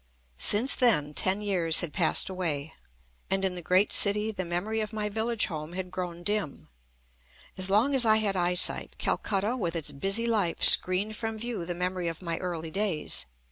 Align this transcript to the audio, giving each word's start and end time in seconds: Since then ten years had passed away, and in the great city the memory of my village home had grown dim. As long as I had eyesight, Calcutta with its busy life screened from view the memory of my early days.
Since 0.39 0.73
then 0.73 1.13
ten 1.13 1.41
years 1.41 1.81
had 1.81 1.93
passed 1.93 2.27
away, 2.27 2.73
and 3.29 3.45
in 3.45 3.53
the 3.53 3.61
great 3.61 3.93
city 3.93 4.31
the 4.31 4.43
memory 4.43 4.79
of 4.79 4.91
my 4.91 5.09
village 5.09 5.45
home 5.45 5.73
had 5.73 5.91
grown 5.91 6.23
dim. 6.23 6.69
As 7.55 7.69
long 7.69 7.93
as 7.93 8.03
I 8.03 8.15
had 8.17 8.35
eyesight, 8.35 8.95
Calcutta 8.97 9.55
with 9.55 9.75
its 9.75 9.91
busy 9.91 10.25
life 10.25 10.63
screened 10.63 11.15
from 11.15 11.37
view 11.37 11.67
the 11.67 11.75
memory 11.75 12.07
of 12.07 12.19
my 12.19 12.39
early 12.39 12.71
days. 12.71 13.27